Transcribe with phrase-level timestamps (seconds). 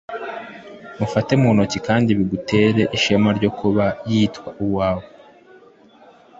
[0.99, 5.05] mufate mu ntoki kandi bigutere ishema ryo kuba yitwa uwawe